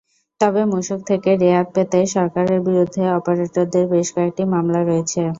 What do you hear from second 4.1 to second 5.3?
কয়েকটি মামলা রয়েছে।